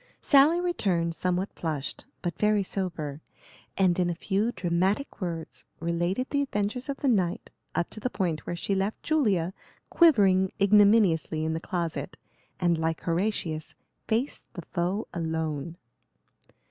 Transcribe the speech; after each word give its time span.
Sally 0.19 0.59
returned 0.59 1.13
somewhat 1.13 1.53
flushed, 1.53 2.05
but 2.23 2.35
very 2.39 2.63
sober, 2.63 3.21
and 3.77 3.99
in 3.99 4.09
a 4.09 4.15
few 4.15 4.51
dramatic 4.51 5.21
words 5.21 5.63
related 5.79 6.31
the 6.31 6.41
adventures 6.41 6.89
of 6.89 6.97
the 6.97 7.07
night, 7.07 7.51
up 7.75 7.91
to 7.91 7.99
the 7.99 8.09
point 8.09 8.47
where 8.47 8.55
she 8.55 8.73
left 8.73 9.03
Julia 9.03 9.53
quivering 9.91 10.53
ignominiously 10.59 11.45
in 11.45 11.53
the 11.53 11.59
closet, 11.59 12.17
and, 12.59 12.79
like 12.79 13.01
Horatius, 13.01 13.75
faced 14.07 14.51
the 14.55 14.63
foe 14.63 15.07
alone. 15.13 15.77